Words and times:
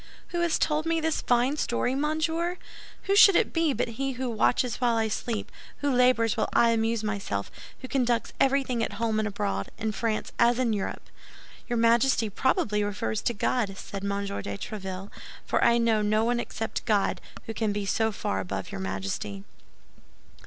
"Who 0.29 0.39
has 0.41 0.57
told 0.57 0.87
me 0.87 0.99
this 0.99 1.21
fine 1.21 1.57
story, 1.57 1.93
monsieur? 1.93 2.57
Who 3.03 3.15
should 3.15 3.35
it 3.35 3.53
be 3.53 3.71
but 3.71 3.87
he 3.99 4.13
who 4.13 4.31
watches 4.31 4.77
while 4.77 4.97
I 4.97 5.09
sleep, 5.09 5.51
who 5.81 5.91
labors 5.93 6.35
while 6.35 6.49
I 6.53 6.71
amuse 6.71 7.03
myself, 7.03 7.51
who 7.83 7.87
conducts 7.87 8.33
everything 8.39 8.83
at 8.83 8.93
home 8.93 9.19
and 9.19 9.27
abroad—in 9.27 9.91
France 9.91 10.31
as 10.39 10.57
in 10.57 10.73
Europe?" 10.73 11.07
"Your 11.69 11.77
Majesty 11.77 12.31
probably 12.31 12.83
refers 12.83 13.21
to 13.21 13.35
God," 13.35 13.77
said 13.77 14.03
M. 14.03 14.25
de 14.25 14.57
Tréville; 14.57 15.11
"for 15.45 15.63
I 15.63 15.77
know 15.77 16.01
no 16.01 16.25
one 16.25 16.39
except 16.39 16.83
God 16.85 17.21
who 17.45 17.53
can 17.53 17.71
be 17.71 17.85
so 17.85 18.11
far 18.11 18.39
above 18.39 18.71
your 18.71 18.81
Majesty." 18.81 19.43